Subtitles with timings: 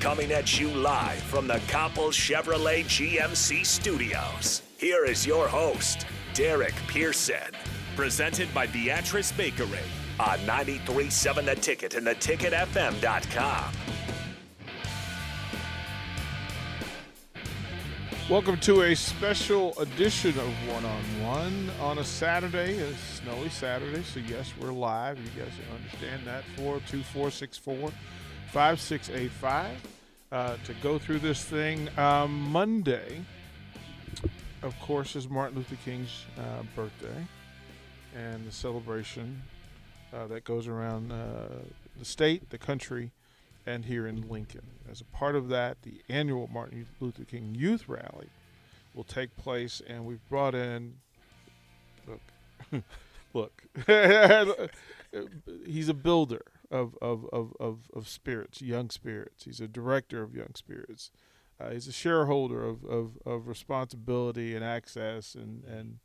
[0.00, 4.62] Coming at you live from the Coppel Chevrolet GMC studios.
[4.78, 7.54] Here is your host, Derek Pearson.
[7.96, 9.68] Presented by Beatrice Bakery
[10.18, 13.72] on 93.7 The Ticket and theticketfm.com.
[18.30, 24.02] Welcome to a special edition of One on One on a Saturday, a snowy Saturday.
[24.04, 25.18] So, yes, we're live.
[25.18, 26.44] You guys understand that.
[26.56, 27.90] 402 464
[28.52, 29.76] 5685
[30.32, 31.88] uh, to go through this thing.
[31.96, 33.20] Um, Monday,
[34.62, 37.26] of course, is Martin Luther King's uh, birthday
[38.16, 39.40] and the celebration
[40.12, 41.60] uh, that goes around uh,
[41.96, 43.12] the state, the country,
[43.66, 44.66] and here in Lincoln.
[44.90, 48.30] As a part of that, the annual Martin Luther King Youth Rally
[48.96, 50.94] will take place, and we've brought in.
[52.08, 52.82] Look,
[53.32, 53.62] look,
[55.64, 59.44] he's a builder of, of, of, of, of spirits, young spirits.
[59.44, 61.10] He's a director of young spirits.
[61.60, 65.98] Uh, he's a shareholder of, of, of responsibility and access and, and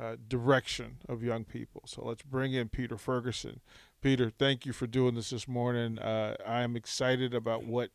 [0.00, 1.82] uh, direction of young people.
[1.86, 3.60] So let's bring in Peter Ferguson.
[4.00, 5.98] Peter, thank you for doing this this morning.
[5.98, 7.90] Uh, I am excited about what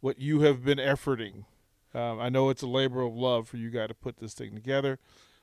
[0.00, 1.44] what you have been efforting.
[1.92, 4.54] Um, I know it's a labor of love for you guys to put this thing
[4.54, 4.98] together.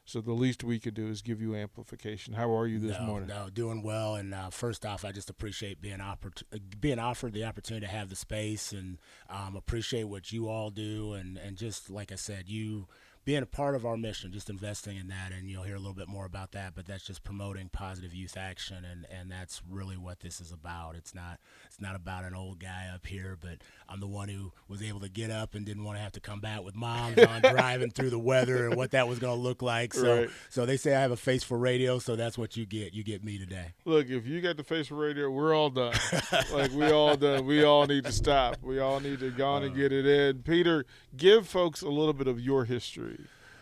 [0.07, 2.33] So the least we could do is give you amplification.
[2.33, 3.27] How are you this no, morning?
[3.27, 4.15] No, doing well.
[4.15, 6.43] And uh, first off, I just appreciate being oppor-
[6.79, 11.11] being offered the opportunity to have the space, and um, appreciate what you all do,
[11.11, 12.87] and and just like I said, you
[13.27, 15.93] being a part of our mission, just investing in that, and you'll hear a little
[15.93, 16.71] bit more about that.
[16.73, 20.95] But that's just promoting positive youth action, and, and that's really what this is about.
[20.95, 23.57] It's not it's not about an old guy up here, but
[23.89, 26.21] I'm the one who was able to get up and didn't want to have to
[26.21, 29.43] come back with moms on driving through the weather and what that was going to
[29.43, 29.93] look like.
[29.93, 30.29] So Right.
[30.49, 32.93] so they say I have a face for radio, so that's what you get.
[32.93, 33.73] You get me today.
[33.83, 35.95] Look, if you got the face for radio, we're all done.
[36.53, 37.45] like we all done.
[37.45, 38.55] We all need to stop.
[38.61, 39.75] We all need to go on and uh.
[39.75, 40.43] get it in.
[40.43, 40.85] Peter,
[41.17, 43.16] give folks a little bit of your history.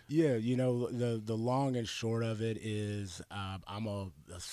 [0.08, 4.08] Yeah, you know the the long and short of it is uh, I'm a,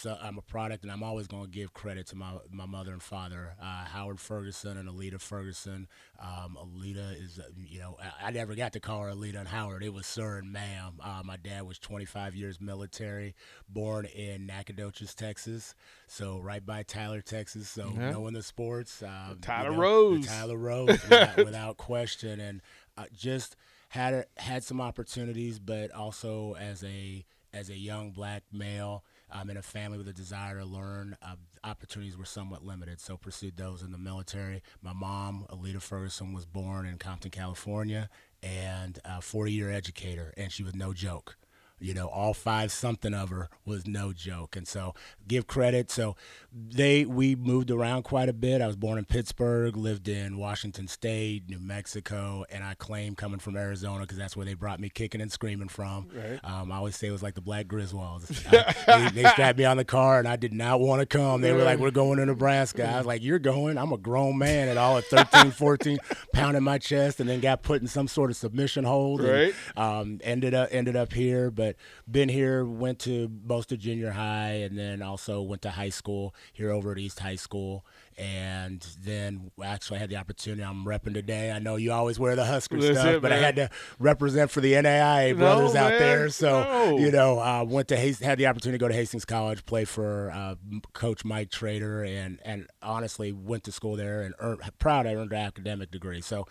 [0.06, 2.92] a I'm a product, and I'm always going to give credit to my my mother
[2.92, 5.88] and father, uh, Howard Ferguson and Alita Ferguson.
[6.18, 9.48] Um, Alita is uh, you know I, I never got to call her Alita and
[9.48, 9.82] Howard.
[9.82, 10.94] It was sir and ma'am.
[11.02, 13.34] Uh, my dad was 25 years military,
[13.68, 15.74] born in Nacogdoches, Texas,
[16.06, 17.68] so right by Tyler, Texas.
[17.68, 18.10] So Yeah.
[18.12, 20.26] knowing the sports, uh, Tyler you know, Rose.
[20.26, 22.62] Tyler Rose, without, without question, and
[22.96, 23.54] uh, just
[23.92, 29.58] had had some opportunities, but also as a as a young black male um, in
[29.58, 33.02] a family with a desire to learn, uh, opportunities were somewhat limited.
[33.02, 34.62] So pursued those in the military.
[34.80, 38.08] My mom, Alita Ferguson, was born in Compton, California,
[38.42, 41.36] and a 40 year educator, and she was no joke.
[41.82, 44.94] You know, all five something of her was no joke, and so
[45.26, 45.90] give credit.
[45.90, 46.16] So
[46.52, 48.62] they we moved around quite a bit.
[48.62, 53.38] I was born in Pittsburgh, lived in Washington State, New Mexico, and I claim coming
[53.40, 56.08] from Arizona because that's where they brought me kicking and screaming from.
[56.14, 56.38] Right.
[56.44, 58.30] Um, I always say it was like the Black Griswolds.
[58.52, 61.40] I- they, they strapped me on the car, and I did not want to come.
[61.40, 64.38] They were like, "We're going to Nebraska." I was like, "You're going?" I'm a grown
[64.38, 65.98] man at all at 13, 14,
[66.32, 69.20] pounding my chest, and then got put in some sort of submission hold.
[69.20, 69.28] and,
[69.76, 71.71] um, ended up ended up here, but
[72.10, 72.64] been here.
[72.64, 76.92] Went to most of junior high, and then also went to high school here over
[76.92, 77.84] at East High School,
[78.18, 80.62] and then actually had the opportunity.
[80.62, 81.50] I'm repping today.
[81.50, 84.50] I know you always wear the Husker That's stuff, it, but I had to represent
[84.50, 86.28] for the NAIA No, brothers out man, there.
[86.28, 86.98] So no.
[86.98, 89.84] you know, uh, went to Hast- had the opportunity to go to Hastings College, play
[89.84, 90.54] for uh,
[90.92, 95.32] Coach Mike Trader, and and honestly went to school there and earned, proud I earned
[95.32, 96.20] an academic degree.
[96.20, 96.46] So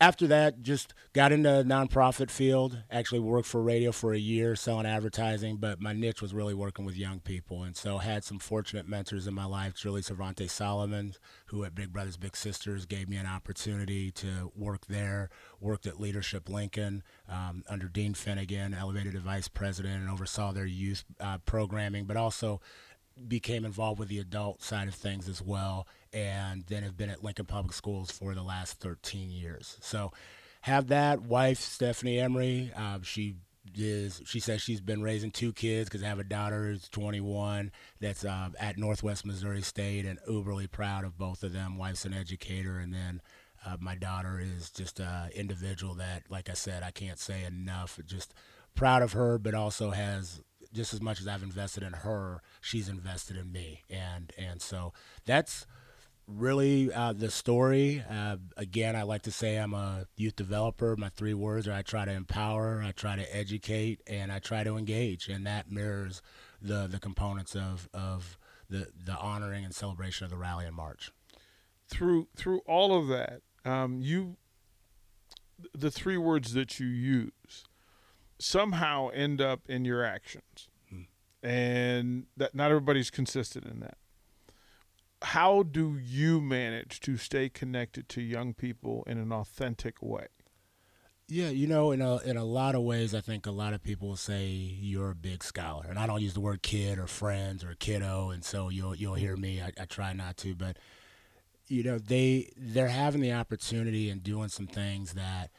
[0.00, 2.84] after that, just got into the nonprofit field.
[2.90, 6.84] Actually, worked for radio for a year selling advertising, but my niche was really working
[6.84, 7.64] with young people.
[7.64, 9.74] And so, had some fortunate mentors in my life.
[9.74, 11.14] Julie Cervantes Solomon,
[11.46, 15.30] who at Big Brothers Big Sisters gave me an opportunity to work there.
[15.60, 20.66] Worked at Leadership Lincoln um, under Dean Finnegan, elevated to vice president, and oversaw their
[20.66, 22.60] youth uh, programming, but also
[23.26, 27.24] became involved with the adult side of things as well, and then have been at
[27.24, 29.76] Lincoln Public Schools for the last 13 years.
[29.80, 30.12] So,
[30.62, 32.72] have that wife Stephanie Emery.
[32.76, 33.36] Uh, she
[33.76, 37.70] is she says she's been raising two kids because I have a daughter who's 21
[38.00, 41.76] that's uh, at Northwest Missouri State and uberly proud of both of them.
[41.76, 43.20] Wife's an educator, and then
[43.66, 47.98] uh, my daughter is just an individual that, like I said, I can't say enough.
[48.06, 48.34] Just
[48.74, 50.40] proud of her, but also has
[50.72, 54.92] just as much as I've invested in her, she's invested in me, and and so
[55.24, 55.66] that's
[56.26, 58.04] really uh, the story.
[58.08, 60.94] Uh, again, I like to say I'm a youth developer.
[60.96, 64.64] My three words are: I try to empower, I try to educate, and I try
[64.64, 66.22] to engage, and that mirrors
[66.60, 68.38] the the components of of
[68.68, 71.10] the the honoring and celebration of the rally and march.
[71.88, 74.36] Through through all of that, um, you
[75.74, 77.64] the three words that you use
[78.38, 80.68] somehow end up in your actions.
[80.88, 81.02] Hmm.
[81.42, 83.98] And that not everybody's consistent in that.
[85.20, 90.28] How do you manage to stay connected to young people in an authentic way?
[91.30, 93.82] Yeah, you know, in a in a lot of ways, I think a lot of
[93.82, 97.62] people say you're a big scholar, and I don't use the word kid or friends
[97.62, 99.60] or kiddo, and so you'll you'll hear me.
[99.60, 100.78] I, I try not to, but
[101.66, 105.50] you know, they they're having the opportunity and doing some things that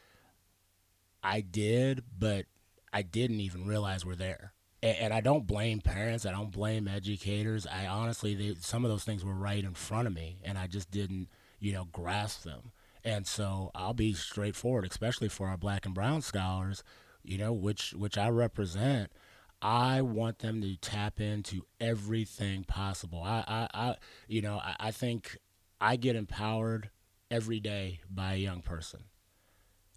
[1.23, 2.45] I did, but
[2.91, 4.53] I didn't even realize were there.
[4.81, 6.25] And, and I don't blame parents.
[6.25, 7.68] I don't blame educators.
[7.68, 10.68] I honestly, they, some of those things were right in front of me, and I
[10.68, 12.71] just didn't, you know, grasp them.
[13.03, 16.83] And so I'll be straightforward, especially for our black and brown scholars,
[17.24, 19.12] you know, which which I represent.
[19.62, 23.21] I want them to tap into everything possible.
[23.24, 23.95] I, I, I
[24.27, 25.38] you know, I, I think
[25.81, 26.89] I get empowered
[27.30, 29.03] every day by a young person.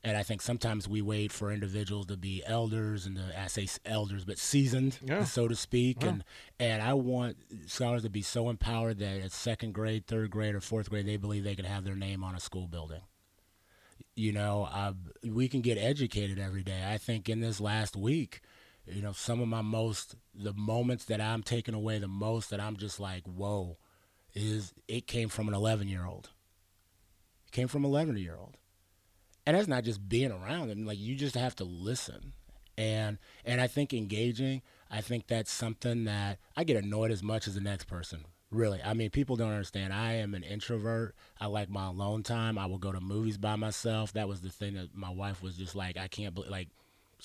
[0.05, 3.69] And I think sometimes we wait for individuals to be elders and to, I say
[3.87, 5.23] elders, but seasoned, yeah.
[5.23, 6.03] so to speak.
[6.03, 6.09] Yeah.
[6.09, 6.25] And
[6.59, 10.61] and I want scholars to be so empowered that at second grade, third grade, or
[10.61, 13.03] fourth grade, they believe they can have their name on a school building.
[14.17, 14.93] You know, uh,
[15.25, 16.83] we can get educated every day.
[16.87, 18.41] I think in this last week,
[18.87, 22.61] you know, some of my most, the moments that I'm taking away the most that
[22.61, 23.79] I'm just like, whoa,
[24.35, 26.31] is it came from an 11 year old.
[27.47, 28.57] It came from an 11 year old
[29.47, 32.33] and that's not just being around them like you just have to listen.
[32.79, 37.47] And and i think engaging i think that's something that i get annoyed as much
[37.47, 38.81] as the next person really.
[38.83, 39.93] I mean people don't understand.
[39.93, 41.15] I am an introvert.
[41.41, 42.59] I like my alone time.
[42.59, 44.13] I will go to movies by myself.
[44.13, 46.69] That was the thing that my wife was just like i can't believe like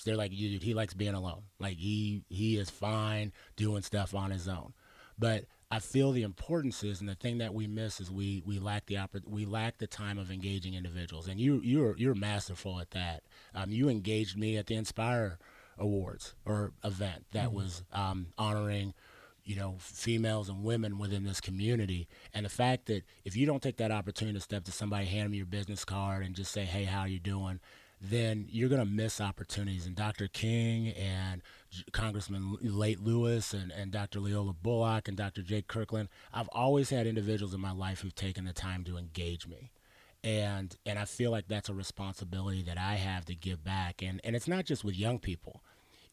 [0.04, 1.42] they're like you he likes being alone.
[1.58, 4.72] Like he he is fine doing stuff on his own.
[5.18, 8.58] But I feel the importance is, and the thing that we miss is we we
[8.58, 12.80] lack the oppor- we lack the time of engaging individuals, and you you're you're masterful
[12.80, 13.22] at that.
[13.54, 15.38] Um, you engaged me at the Inspire
[15.76, 17.56] Awards or event that mm-hmm.
[17.56, 18.94] was um, honoring,
[19.44, 23.62] you know, females and women within this community, and the fact that if you don't
[23.62, 26.64] take that opportunity to step to somebody, hand them your business card, and just say,
[26.64, 27.60] "Hey, how are you doing?"
[28.00, 29.86] Then you're going to miss opportunities.
[29.86, 30.28] And Dr.
[30.28, 31.42] King and
[31.92, 34.20] Congressman Late Lewis and, and Dr.
[34.20, 35.42] Leola Bullock and Dr.
[35.42, 39.46] Jake Kirkland, I've always had individuals in my life who've taken the time to engage
[39.46, 39.70] me.
[40.24, 44.02] And and I feel like that's a responsibility that I have to give back.
[44.02, 45.62] And and it's not just with young people.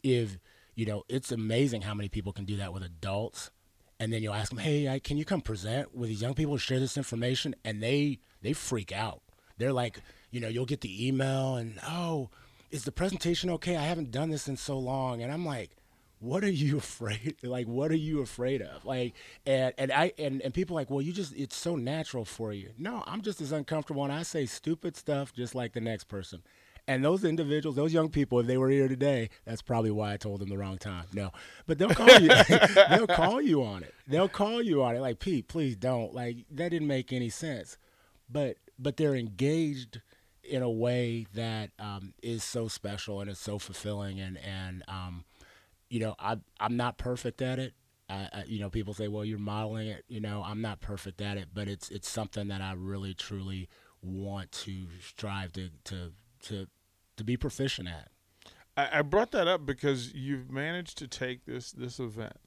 [0.04, 0.38] If
[0.76, 3.50] you know, it's amazing how many people can do that with adults.
[4.00, 6.80] And then you'll ask them, "Hey, can you come present with these young people, share
[6.80, 9.22] this information?" And they they freak out.
[9.58, 10.00] They're like,
[10.32, 12.30] you know, you'll get the email and, oh,
[12.72, 13.78] is the presentation okay?
[13.78, 15.22] I haven't done this in so long.
[15.22, 15.72] And I'm like,
[16.20, 18.86] what are you afraid like what are you afraid of?
[18.86, 19.14] Like
[19.46, 22.72] and and i and, and people like well you just it's so natural for you.
[22.78, 26.42] No i'm just as uncomfortable and i say stupid stuff just like the next person.
[26.88, 30.18] And those individuals those young people if they were here today that's probably why i
[30.18, 31.06] told them the wrong time.
[31.14, 31.32] No
[31.68, 32.30] but they'll call you
[32.90, 33.94] they'll call you on it.
[34.08, 35.00] They'll call you on it.
[35.00, 36.14] Like pete please don't.
[36.14, 37.78] Like that didn't make any sense.
[38.30, 40.02] But but they're engaged
[40.44, 45.26] in a way that um, is so special and it's so fulfilling and and um,
[45.90, 47.74] you know I I'm not perfect at it.
[48.08, 51.22] I, I, you know, people say, "Well, you're modeling it." You know, I'm not perfect
[51.22, 53.68] at it, but it's it's something that I really truly
[54.02, 56.12] want to strive to to
[56.44, 56.68] to
[57.18, 58.10] to be proficient at.
[58.78, 62.38] I, I brought that up because you've managed to take this this event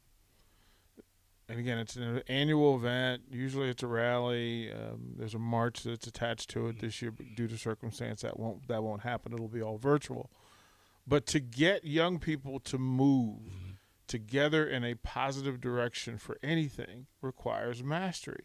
[1.48, 3.22] and again, it's an annual event.
[3.30, 4.70] Usually, it's a rally.
[4.70, 8.38] Um, there's a march that's attached to it this year, but due to circumstance, that
[8.38, 9.32] won't that won't happen.
[9.32, 10.30] It'll be all virtual.
[11.06, 13.70] But to get young people to move mm-hmm.
[14.06, 18.44] together in a positive direction for anything requires mastery,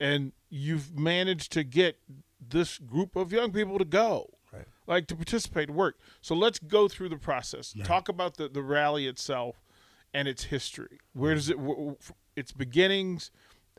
[0.00, 2.00] and you've managed to get
[2.40, 4.66] this group of young people to go, right.
[4.88, 6.00] like to participate, work.
[6.20, 7.76] So let's go through the process.
[7.76, 7.86] Right.
[7.86, 9.62] Talk about the the rally itself
[10.12, 10.98] and its history.
[11.12, 11.56] Where does it?
[12.36, 13.30] Its beginnings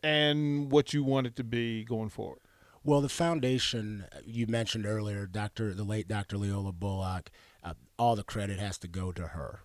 [0.04, 2.40] and what you want it to be going forward?
[2.84, 6.38] Well, the foundation you mentioned earlier, Doctor, the late Dr.
[6.38, 7.30] Leola Bullock,
[7.64, 9.62] uh, all the credit has to go to her.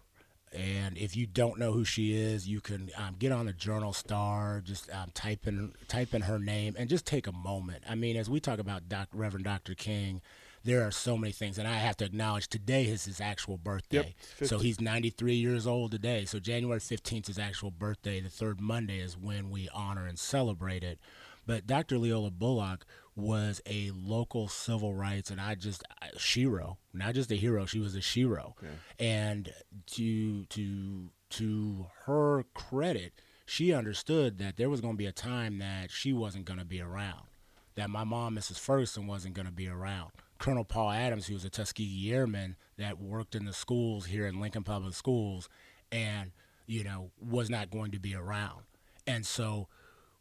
[0.52, 3.92] And if you don't know who she is, you can um, get on the Journal
[3.92, 7.84] Star, just um, type in type in her name, and just take a moment.
[7.88, 9.74] I mean, as we talk about Doc, Reverend Dr.
[9.74, 10.22] King,
[10.66, 14.14] there are so many things, and I have to acknowledge today is his actual birthday.
[14.40, 16.24] Yep, so he's 93 years old today.
[16.24, 18.20] So January 15th is his actual birthday.
[18.20, 20.98] The third Monday is when we honor and celebrate it.
[21.46, 21.98] But Dr.
[21.98, 25.84] Leola Bullock was a local civil rights, and I just
[26.16, 27.64] shero, not just a hero.
[27.64, 28.74] She was a shero, okay.
[28.98, 29.52] and
[29.92, 33.12] to to to her credit,
[33.46, 36.66] she understood that there was going to be a time that she wasn't going to
[36.66, 37.28] be around,
[37.76, 38.58] that my mom, Mrs.
[38.58, 43.00] Ferguson, wasn't going to be around Colonel Paul Adams, who was a Tuskegee Airman that
[43.00, 45.48] worked in the schools here in Lincoln Public Schools,
[45.90, 46.32] and
[46.66, 48.62] you know was not going to be around.
[49.06, 49.68] And so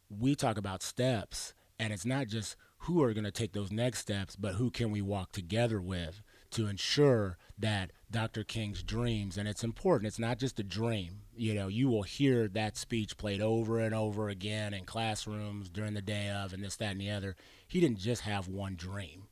[0.08, 4.00] we talk about steps, and it's not just who are going to take those next
[4.00, 8.44] steps, but who can we walk together with to ensure that Dr.
[8.44, 11.22] King's dreams, and it's important, it's not just a dream.
[11.36, 15.94] You know, you will hear that speech played over and over again in classrooms during
[15.94, 17.34] the day of, and this, that, and the other.
[17.66, 19.24] He didn't just have one dream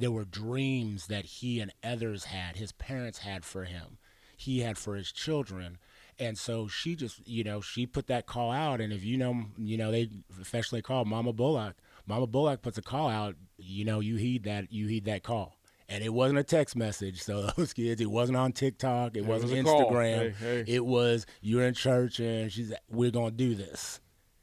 [0.00, 3.98] there were dreams that he and others had, his parents had for him,
[4.36, 5.78] he had for his children.
[6.20, 8.80] And so she just, you know, she put that call out.
[8.80, 11.76] And if you know, you know, they affectionately call Mama Bullock.
[12.06, 13.36] Mama Bullock puts a call out.
[13.56, 14.72] You know, you heed that.
[14.72, 15.58] You heed that call.
[15.88, 17.22] And it wasn't a text message.
[17.22, 19.16] So those kids, it wasn't on TikTok.
[19.16, 20.34] It, it wasn't was Instagram.
[20.34, 20.64] Hey, hey.
[20.66, 24.00] It was you're in church and she's we're gonna do this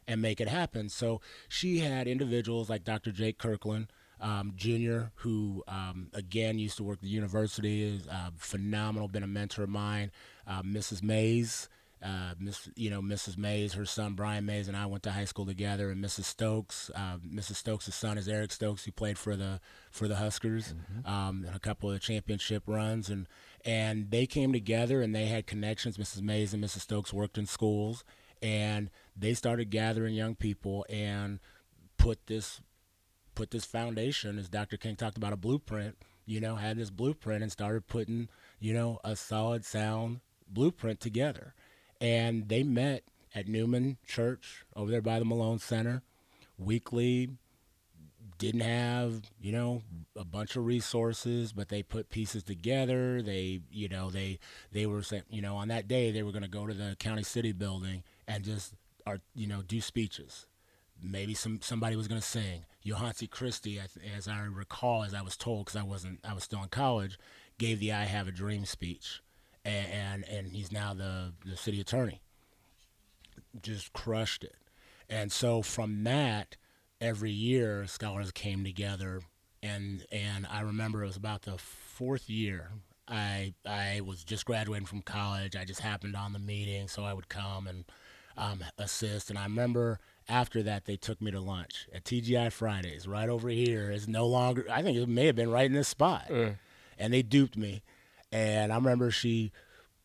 [0.08, 0.88] and make it happen.
[0.88, 1.20] So
[1.50, 3.12] she had individuals like Dr.
[3.12, 3.88] Jake Kirkland
[4.22, 9.24] um, Jr., who um, again used to work at the university, is uh, phenomenal, been
[9.24, 10.12] a mentor of mine.
[10.48, 11.04] Uh, Mrs.
[11.04, 11.70] Mays,
[12.04, 13.38] uh, Miss, you know, Mrs.
[13.38, 15.90] Mays, her son Brian Mays, and I went to high school together.
[15.90, 16.26] And Mrs.
[16.26, 17.56] Stokes, uh, Mrs.
[17.56, 21.12] Stokes' son is Eric Stokes, who played for the for the Huskers, mm-hmm.
[21.12, 23.28] um, a couple of championship runs, and
[23.64, 25.98] and they came together and they had connections.
[25.98, 26.22] Mrs.
[26.22, 26.82] Mays and Mrs.
[26.82, 28.04] Stokes worked in schools,
[28.42, 31.40] and they started gathering young people and
[31.98, 32.62] put this
[33.36, 34.78] put this foundation, as Dr.
[34.78, 39.00] King talked about a blueprint, you know, had this blueprint and started putting, you know,
[39.04, 41.54] a solid, sound blueprint together.
[42.02, 46.02] And they met at Newman Church over there by the Malone Center
[46.58, 47.30] weekly.
[48.38, 49.82] Didn't have, you know,
[50.18, 53.22] a bunch of resources, but they put pieces together.
[53.22, 54.40] They, you know, they
[54.74, 56.98] they were, saying, you know, on that day they were going to go to the
[57.00, 58.74] county city building and just,
[59.06, 60.48] are, you know, do speeches
[61.02, 62.66] maybe some somebody was going to sing.
[62.86, 63.80] Yohance Christie,
[64.16, 67.18] as I recall, as I was told, because I wasn't, I was still in college,
[67.58, 69.22] gave the "I Have a Dream" speech,
[69.64, 72.22] and and, and he's now the the city attorney.
[73.62, 74.56] Just crushed it,
[75.10, 76.58] and so from that,
[77.02, 79.22] every year scholars came together,
[79.64, 82.72] and and I remember it was about the fourth year.
[83.08, 85.56] I I was just graduating from college.
[85.56, 87.86] I just happened on the meeting, so I would come and
[88.38, 89.30] um, assist.
[89.30, 93.50] And I remember after that, they took me to lunch at TGI Fridays, right over
[93.50, 93.92] here.
[93.92, 96.30] It's no longer, I think it may have been right in this spot.
[96.32, 96.52] Uh.
[96.98, 97.84] And they duped me.
[98.32, 99.52] And I remember she,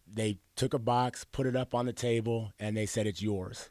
[0.07, 3.71] they took a box, put it up on the table, and they said, It's yours.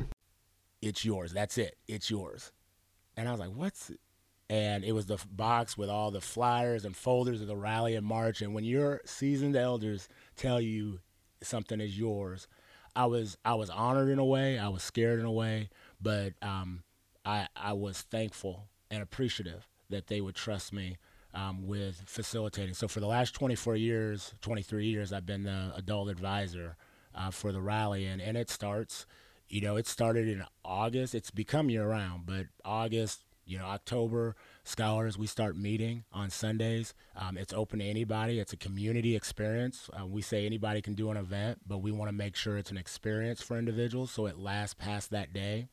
[0.81, 1.31] It's yours.
[1.33, 1.77] That's it.
[1.87, 2.51] It's yours.
[3.15, 3.99] And I was like, what's it?
[4.49, 8.05] And it was the box with all the flyers and folders of the rally and
[8.05, 8.41] march.
[8.41, 10.99] And when your seasoned elders tell you
[11.41, 12.47] something is yours,
[12.95, 14.59] I was I was honored in a way.
[14.59, 15.69] I was scared in a way,
[16.01, 16.83] but um,
[17.23, 20.97] I I was thankful and appreciative that they would trust me
[21.33, 22.73] um, with facilitating.
[22.73, 26.75] So for the last 24 years, 23 years, I've been the adult advisor
[27.15, 29.05] uh, for the rally, and and it starts
[29.51, 31.13] you know, it started in August.
[31.13, 36.93] It's become year round, but August, you know, October, scholars, we start meeting on Sundays.
[37.17, 38.39] Um, it's open to anybody.
[38.39, 39.89] It's a community experience.
[39.91, 42.71] Uh, we say anybody can do an event, but we want to make sure it's
[42.71, 45.67] an experience for individuals so it lasts past that day.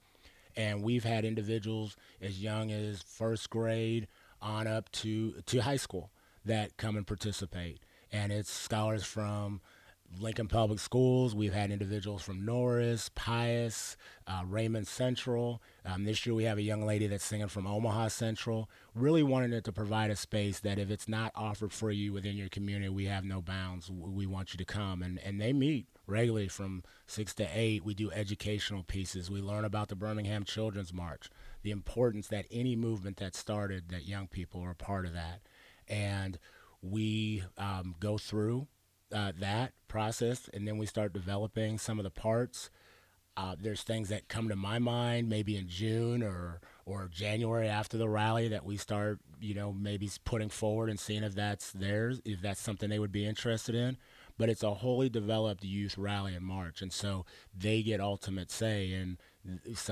[0.57, 4.09] And we've had individuals as young as first grade
[4.43, 6.11] on up to, to high school
[6.45, 7.79] that come and participate.
[8.11, 9.61] And it's scholars from
[10.19, 11.35] Lincoln Public Schools.
[11.35, 13.97] We've had individuals from Norris, Pius,
[14.27, 15.63] uh, Raymond Central.
[15.85, 18.69] Um, this year we have a young lady that's singing from Omaha Central.
[18.95, 22.37] Really wanting it to provide a space that if it's not offered for you within
[22.37, 23.91] your community, we have no bounds.
[23.91, 25.03] We want you to come.
[25.03, 27.85] And, and they meet regularly from 6 to 8.
[27.85, 29.31] We do educational pieces.
[29.31, 31.29] We learn about the Birmingham Children's March,
[31.63, 35.43] the importance that any movement that started, that young people are a part of that.
[35.87, 36.39] And
[36.83, 38.67] we um, go through
[39.13, 42.71] uh, that process, and then we start developing some of the parts.
[43.37, 47.97] Uh, there's things that come to my mind, maybe in June or or January after
[47.97, 52.21] the rally, that we start, you know, maybe putting forward and seeing if that's theirs,
[52.25, 53.97] if that's something they would be interested in.
[54.39, 58.93] But it's a wholly developed youth rally in March, and so they get ultimate say
[58.93, 59.19] in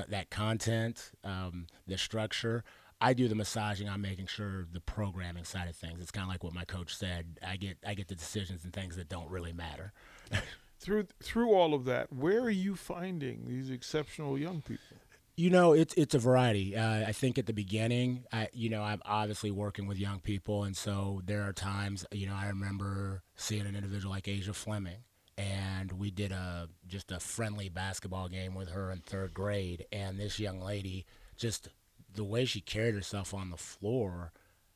[0.08, 2.64] that content, um, the structure.
[3.00, 3.88] I do the massaging.
[3.88, 6.00] I'm making sure the programming side of things.
[6.00, 7.38] It's kind of like what my coach said.
[7.46, 9.92] I get I get the decisions and things that don't really matter.
[10.80, 14.96] through through all of that, where are you finding these exceptional young people?
[15.36, 16.74] You know, it's it's a variety.
[16.74, 20.64] Uh, I think at the beginning, I, you know, I'm obviously working with young people,
[20.64, 25.04] and so there are times, you know, I remember seeing an individual like Asia Fleming,
[25.36, 30.18] and we did a just a friendly basketball game with her in third grade, and
[30.18, 31.04] this young lady
[31.36, 31.68] just
[32.16, 34.32] the way she carried herself on the floor,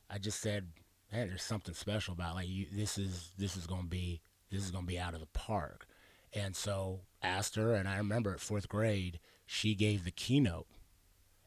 [0.09, 0.69] I just said,
[1.13, 2.35] man, there's something special about it.
[2.37, 4.21] like you, this is this is gonna be
[4.51, 5.87] this is gonna be out of the park."
[6.33, 10.67] And so asked her, and I remember at fourth grade, she gave the keynote,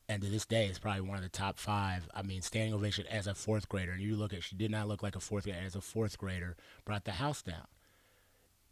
[0.09, 2.09] and to this day, it's probably one of the top five.
[2.13, 3.93] I mean, standing ovation as a fourth grader.
[3.93, 5.59] And you look at, she did not look like a fourth grader.
[5.65, 7.67] As a fourth grader, brought the house down.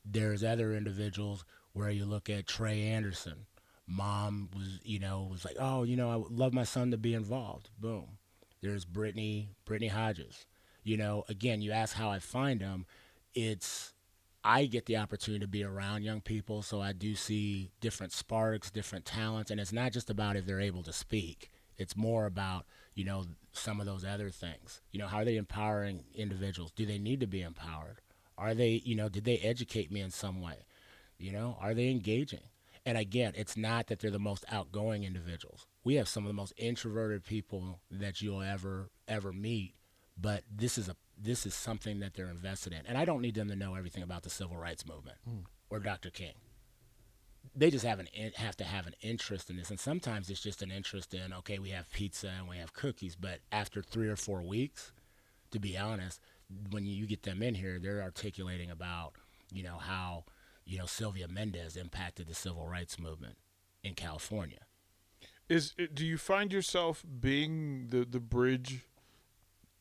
[0.03, 3.45] There's other individuals where you look at Trey Anderson,
[3.87, 6.97] mom was, you know, was like, oh, you know, I would love my son to
[6.97, 7.69] be involved.
[7.79, 8.17] Boom.
[8.61, 10.45] There's Brittany, Brittany Hodges.
[10.83, 12.85] You know, again, you ask how I find them.
[13.33, 13.93] It's
[14.43, 18.71] I get the opportunity to be around young people, so I do see different sparks,
[18.71, 21.51] different talents, and it's not just about if they're able to speak.
[21.77, 22.65] It's more about
[22.95, 24.81] you know some of those other things.
[24.91, 26.71] You know, how are they empowering individuals?
[26.71, 28.01] Do they need to be empowered?
[28.37, 30.65] Are they, you know, did they educate me in some way?
[31.19, 32.41] You know, are they engaging?
[32.85, 35.67] And again, it's not that they're the most outgoing individuals.
[35.83, 39.75] We have some of the most introverted people that you'll ever ever meet,
[40.19, 42.81] but this is a this is something that they're invested in.
[42.87, 45.43] And I don't need them to know everything about the civil rights movement mm.
[45.69, 46.09] or Dr.
[46.09, 46.33] King.
[47.55, 50.63] They just have an have to have an interest in this, and sometimes it's just
[50.63, 54.15] an interest in okay, we have pizza and we have cookies, but after three or
[54.15, 54.91] four weeks,
[55.51, 56.19] to be honest,
[56.71, 59.13] when you get them in here, they're articulating about
[59.51, 60.23] you know how
[60.65, 63.37] you know, Sylvia Mendez impacted the civil rights movement
[63.83, 64.65] in California.
[65.49, 68.81] Is do you find yourself being the the bridge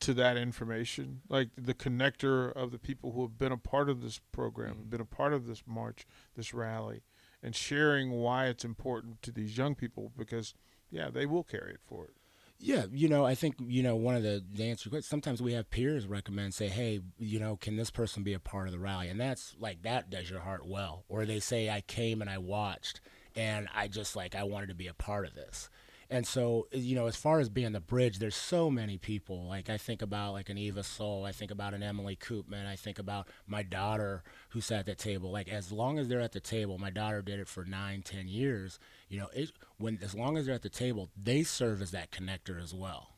[0.01, 4.01] to that information, like the connector of the people who have been a part of
[4.01, 4.89] this program, mm-hmm.
[4.89, 7.03] been a part of this march, this rally,
[7.41, 10.53] and sharing why it's important to these young people because,
[10.89, 12.15] yeah, they will carry it forward.
[12.63, 15.07] Yeah, you know, I think you know one of the, the answers.
[15.07, 18.67] Sometimes we have peers recommend, say, "Hey, you know, can this person be a part
[18.67, 21.03] of the rally?" And that's like that does your heart well.
[21.09, 23.01] Or they say, "I came and I watched,
[23.35, 25.69] and I just like I wanted to be a part of this."
[26.11, 29.47] And so, you know, as far as being the bridge, there's so many people.
[29.47, 32.75] Like I think about like an Eva Soul, I think about an Emily Koopman, I
[32.75, 35.31] think about my daughter who sat at that table.
[35.31, 38.27] Like as long as they're at the table, my daughter did it for nine, ten
[38.27, 38.77] years.
[39.07, 42.11] You know, it, when as long as they're at the table, they serve as that
[42.11, 43.15] connector as well.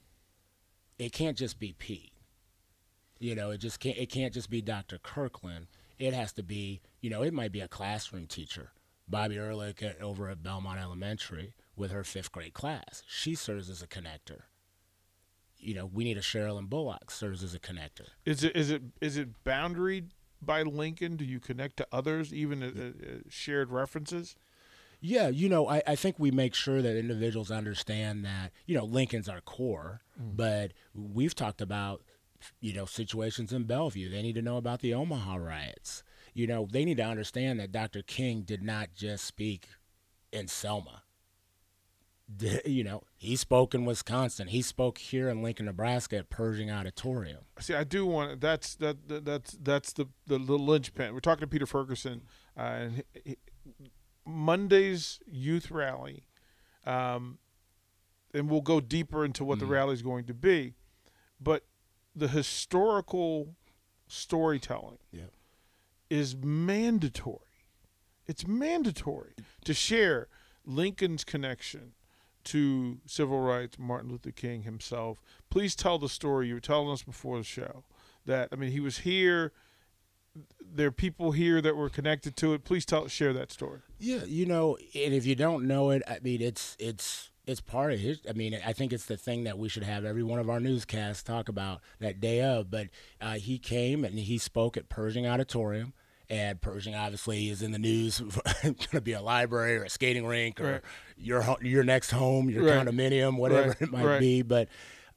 [1.00, 2.12] It can't just be Pete.
[3.18, 3.98] You know, it just can't.
[3.98, 5.00] It can't just be Dr.
[5.00, 5.66] Kirkland.
[5.98, 6.82] It has to be.
[7.02, 8.70] You know, it might be a classroom teacher,
[9.08, 13.04] Bobby Ehrlich at, over at Belmont Elementary with her fifth grade class.
[13.08, 14.42] She serves as a connector.
[15.58, 18.08] You know, we need a Sherilyn Bullock serves as a connector.
[18.26, 20.10] Is it is it is it boundaried
[20.42, 21.16] by Lincoln?
[21.16, 24.36] Do you connect to others, even uh, uh, shared references?
[25.06, 28.86] Yeah, you know, I, I think we make sure that individuals understand that, you know,
[28.86, 30.38] Lincoln's our core, mm.
[30.38, 32.04] but we've talked about,
[32.62, 34.10] you know, situations in Bellevue.
[34.10, 36.04] They need to know about the Omaha riots.
[36.34, 38.02] You know, they need to understand that Dr.
[38.02, 39.68] King did not just speak
[40.32, 41.03] in Selma
[42.66, 44.48] you know, he spoke in Wisconsin.
[44.48, 47.42] He spoke here in Lincoln, Nebraska at Pershing Auditorium.
[47.60, 51.14] See, I do want that's that, that that's that's the the, the linchpin.
[51.14, 52.22] We're talking to Peter Ferguson,
[52.58, 53.38] uh, and he,
[54.26, 56.24] Monday's youth rally,
[56.86, 57.40] um,
[58.34, 59.74] and we'll go deeper into what the Mm-hmm.
[59.74, 60.76] rally is going to be,
[61.42, 61.66] but
[62.16, 63.56] the historical
[64.08, 65.32] storytelling Yep.
[66.10, 67.40] is mandatory.
[68.28, 69.34] It's mandatory
[69.66, 70.30] to share
[70.66, 71.94] Lincoln's connection
[72.46, 75.22] to civil rights, Martin Luther King himself.
[75.50, 77.84] Please tell the story you were telling us before the show.
[78.26, 79.52] That I mean, he was here.
[80.60, 82.64] There are people here that were connected to it.
[82.64, 83.82] Please tell, share that story.
[84.00, 87.94] Yeah, you know, and if you don't know it, I mean, it's it's it's part
[87.94, 88.20] of his.
[88.28, 90.60] I mean, I think it's the thing that we should have every one of our
[90.60, 92.72] newscasts talk about that day of.
[92.72, 92.88] But
[93.20, 95.94] uh, he came and he spoke at Pershing Auditorium.
[96.30, 98.20] And Pershing obviously is in the news.
[98.64, 100.82] going to be a library or a skating rink or Right.
[101.18, 102.86] your your next home, your Right.
[102.88, 103.82] condominium, whatever Right.
[103.82, 104.42] it might be.
[104.42, 104.70] But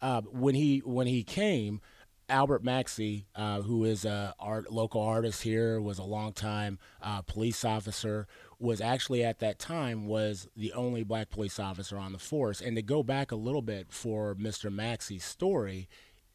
[0.02, 1.80] uh, when he when he came,
[2.28, 7.64] Albert Maxey, uh, who is a art local artist here, was a longtime uh, police
[7.64, 8.26] officer.
[8.58, 12.60] Was actually at that time was the only black police officer on the force.
[12.60, 14.72] And to go back a little bit for Mr.
[14.72, 15.88] Maxey's story,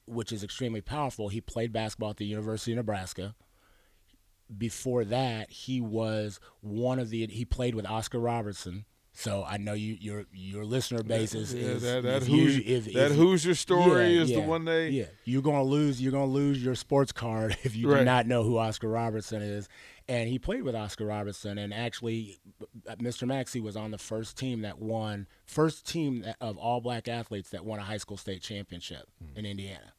[0.05, 3.33] which is extremely powerful, he played basketball at the University of Nebraska.
[4.57, 7.27] Before that, he was one of the.
[7.27, 8.85] He played with Oscar Robertson.
[9.13, 12.63] So I know you your your listener base is, Yeah, is that that if you-
[12.65, 14.89] if- that if- Hoosier story yeah, is the one they.
[14.89, 17.99] yeah you're gonna lose you're gonna lose your sports card if you Right.
[17.99, 19.67] do not know who Oscar Robertson is
[20.07, 22.39] and he played with Oscar Robertson and actually
[22.87, 23.27] uh, Mr.
[23.27, 27.65] Maxey was on the first team that won first team of all black athletes that
[27.65, 29.91] won a high school state championship in Indiana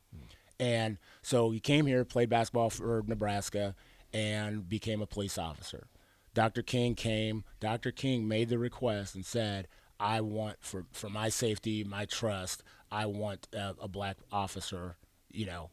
[0.59, 3.75] and so he came here played basketball for Nebraska
[4.13, 5.87] and became a police officer
[6.35, 6.63] Dr.
[6.63, 7.91] King came Dr.
[7.91, 9.69] King made the request and said
[10.03, 12.65] I want for for my safety, my trust.
[12.91, 14.97] I want a, a black officer,
[15.31, 15.71] you know,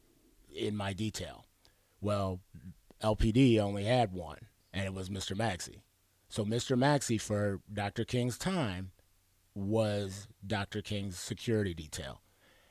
[0.55, 1.45] in my detail.
[1.99, 2.39] Well,
[3.03, 4.37] LPD only had one,
[4.71, 5.35] and it was Mr.
[5.35, 5.81] Maxey.
[6.29, 6.77] So Mr.
[6.77, 8.05] Maxey, for Dr.
[8.05, 8.91] King's time,
[9.55, 10.83] was Dr.
[10.83, 12.21] King's security detail.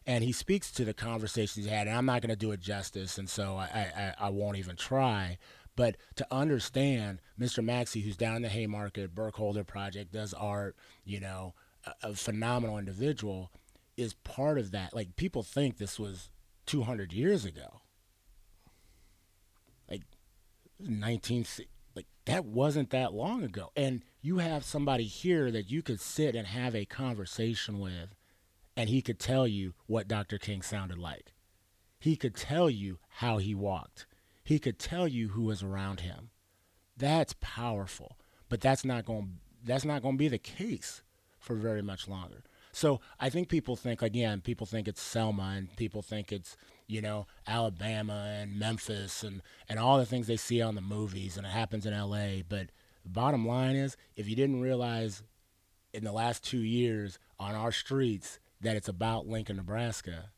[0.07, 2.61] And he speaks to the conversations he had, and I'm not going to do it
[2.61, 5.39] justice, and so I, I, I won't even try.
[5.79, 7.63] But to understand Mr.
[7.63, 11.55] Maxey, who's down in the Haymarket, Burkholder Project, does art, you know,
[11.87, 13.53] a, a phenomenal individual,
[13.97, 14.93] is part of that.
[14.93, 16.31] Like, people think this was
[16.67, 17.83] 200 years ago.
[19.89, 20.03] Like,
[20.81, 21.47] 19,
[21.95, 23.71] like, that wasn't that long ago.
[23.77, 28.17] And you have somebody here that you could sit and have a conversation with,
[28.77, 30.39] and he could tell you what Dr.
[30.39, 31.35] King sounded like.
[32.01, 34.08] He could tell you how he walked.
[34.49, 36.31] He could tell you who was around him.
[36.97, 38.17] That's powerful,
[38.49, 41.03] but that's not going that's not going to be the case
[41.39, 42.45] for very much longer.
[42.73, 46.57] So I think people think again, people think it's Selma and people think it's
[46.87, 51.37] you know Alabama and Memphis and and all the things they see on the movies
[51.37, 52.43] and it happens in L.A.
[52.49, 52.69] But
[53.03, 55.23] the bottom line is, if you didn't realize
[55.93, 60.31] in the last two years on our streets that it's about Lincoln, Nebraska,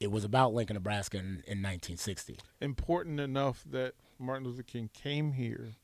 [0.00, 2.38] it was about Lincoln, Nebraska in, in 1960.
[2.60, 5.74] Important enough that Martin Luther King came here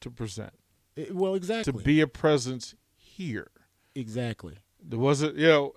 [0.00, 0.52] to present,
[0.96, 1.72] It- well, exactly.
[1.72, 3.50] to be a presence here.
[3.94, 4.56] exactly.
[4.84, 5.74] There wasn't, you know,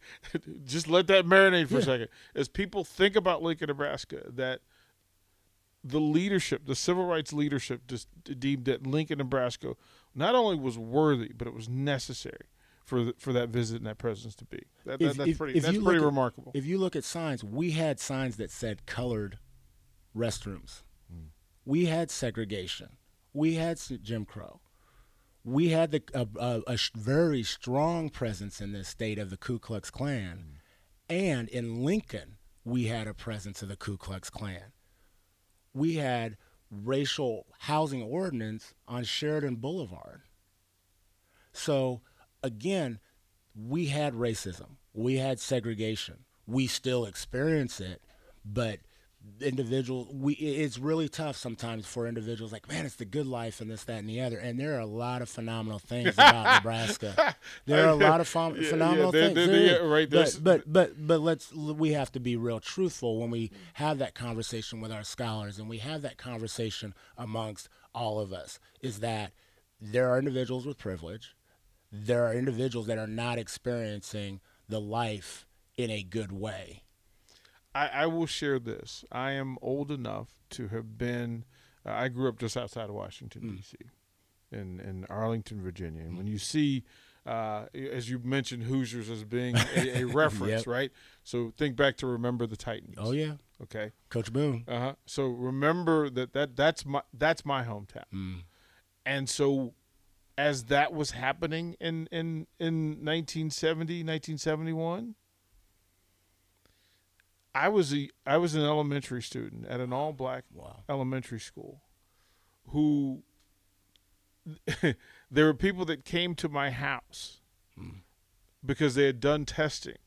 [0.64, 2.08] just let that marinate for a second.
[2.36, 4.60] As people think about Lincoln, Nebraska, that
[5.82, 8.06] the leadership, the civil rights leadership, just
[8.38, 9.74] deemed that Lincoln, Nebraska,
[10.14, 12.46] not only was worthy, but it was necessary
[12.84, 14.62] for the, for that visit and that presence to be.
[14.84, 15.58] That, that, If- that's if- pretty.
[15.58, 16.52] if that's you pretty at- remarkable.
[16.54, 19.38] If you look at signs, we had signs that said colored
[20.16, 20.82] restrooms.
[21.10, 21.28] Hmm.
[21.64, 22.96] We had segregation.
[23.32, 24.60] We had Jim Crow.
[25.42, 29.58] We had the a, a, a very strong presence in this state of the Ku
[29.58, 30.54] Klux Klan, hmm.
[31.08, 34.72] and in Lincoln we had a presence of the Ku Klux Klan.
[35.74, 36.36] We had
[36.70, 40.22] racial housing ordinance on Sheridan Boulevard.
[41.52, 42.00] So
[42.44, 43.00] again,
[43.56, 48.02] we had racism, we had segregation, we still experience it,
[48.44, 48.78] but
[49.40, 53.70] individuals we it's really tough sometimes for individuals like man it's the good life and
[53.70, 54.36] this that and the other.
[54.36, 57.34] And there are a lot of phenomenal things about nebraska.
[57.64, 59.34] There are a lot of ph- Yeah, yeah, phenomenal there- things.
[59.36, 59.90] there- there there- is.
[59.90, 63.96] right, but, but but but let's we have to be real truthful when we have
[63.98, 69.00] that conversation with our scholars and we have that conversation amongst all of us is
[69.00, 69.32] that
[69.80, 71.34] there are individuals with privilege
[71.96, 76.82] there are individuals that are not experiencing the life in a good way
[77.74, 79.04] I, I will share this.
[79.10, 81.44] I am old enough to have been.
[81.84, 83.56] Uh, I grew up just outside of Washington Mm.
[83.56, 83.76] D.C.
[84.52, 86.02] in in Arlington, Virginia.
[86.04, 86.84] And when you see,
[87.26, 90.66] uh, as you mentioned, Hoosiers as being a, a reference, Yep.
[90.68, 90.92] right?
[91.24, 92.94] So think back to remember the Titans.
[92.96, 93.90] oh yeah Okay.
[94.08, 94.94] coach boone Uh huh.
[95.06, 98.04] So remember that that that's my that's my hometown.
[98.14, 98.42] Mm.
[99.04, 99.74] And so
[100.36, 105.14] as that was happening in in in 1970 1971
[107.54, 110.82] I was a I was an elementary student at an all black Wow.
[110.88, 111.82] elementary school
[112.68, 113.22] who
[115.30, 117.40] there were people that came to my house
[117.78, 117.98] hmm.
[118.64, 119.98] because they had done testing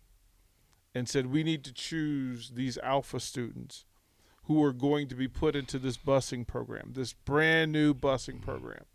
[0.94, 3.86] and said we need to choose these alpha students
[4.44, 8.44] who are going to be put into this busing program, this brand new busing hmm.
[8.44, 8.86] program.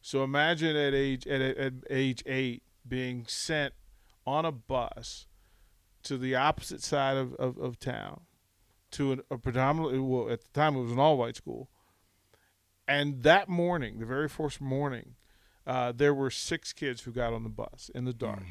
[0.00, 3.74] So imagine at age at, at age eight being sent
[4.26, 5.26] on a bus
[6.02, 8.22] to the opposite side of, of, of town
[8.92, 11.68] to an, a predominantly well at the time it was an all white school.
[12.88, 15.14] And that morning, the very first morning,
[15.66, 18.42] uh, there were six kids who got on the bus in the dark,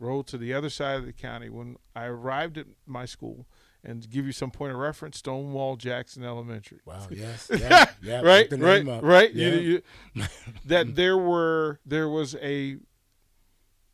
[0.00, 1.48] rode to the other side of the county.
[1.48, 3.46] When I arrived at my school,
[3.88, 7.06] and give you some point of reference, Stonewall Jackson Elementary Wow.
[7.10, 7.50] Yes.
[7.54, 7.86] Yeah.
[8.02, 9.02] yeah right, right, up.
[9.02, 9.32] right.
[9.34, 9.48] Yeah.
[9.54, 9.82] You-
[10.14, 10.24] you-
[10.66, 12.76] that there were there was a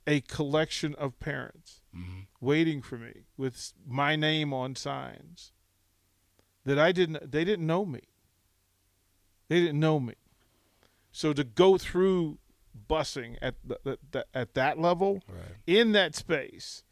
[0.07, 2.21] a collection of parents Mm-hmm.
[2.41, 5.53] waiting for me with my name on signs
[6.65, 8.01] that I didn't they didn't know me.
[9.49, 10.15] They didn't know me.
[11.13, 12.39] So to go through
[12.91, 15.55] busing at the, the, the, at that level Right.
[15.69, 16.83] in that space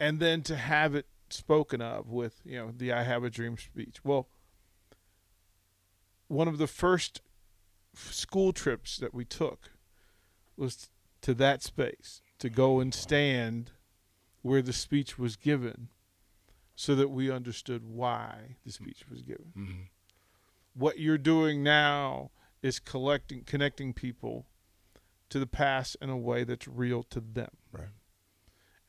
[0.00, 3.56] and then to have it spoken of with you know the i have a dream
[3.56, 4.28] speech well
[6.28, 7.20] one of the first
[7.94, 9.70] school trips that we took
[10.56, 10.88] was
[11.22, 13.72] to that space to go and stand
[14.42, 15.88] where the speech was given
[16.74, 19.82] so that we understood why the speech was given Mm-hmm.
[20.74, 22.30] what you're doing now
[22.62, 24.46] is collecting connecting people
[25.28, 27.88] to the past in a way that's real to them Right.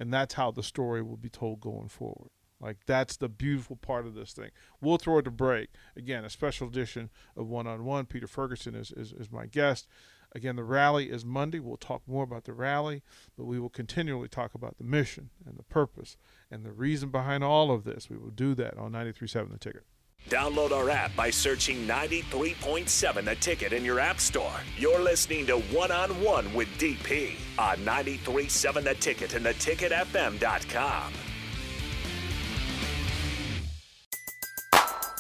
[0.01, 2.31] And that's how the story will be told going forward.
[2.59, 4.49] Like that's the beautiful part of this thing.
[4.81, 6.25] We'll throw it to break again.
[6.25, 8.07] A special edition of One on One.
[8.07, 9.87] Peter Ferguson is, is is my guest.
[10.33, 11.59] Again, the rally is Monday.
[11.59, 13.03] We'll talk more about the rally,
[13.37, 16.17] but we will continually talk about the mission and the purpose
[16.49, 18.09] and the reason behind all of this.
[18.09, 19.83] We will do that on 93.7 The Ticket.
[20.29, 24.53] Download our app by searching 93.7 The Ticket in your app store.
[24.77, 31.13] You're listening to One on One with DP on 93.7 The Ticket and theticketfm.com.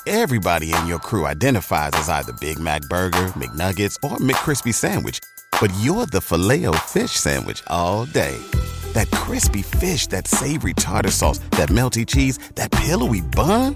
[0.07, 5.19] Everybody in your crew identifies as either Big Mac Burger, McNuggets, or McCrispy Sandwich.
[5.59, 8.35] But you're the filet fish Sandwich all day.
[8.93, 13.75] That crispy fish, that savory tartar sauce, that melty cheese, that pillowy bun.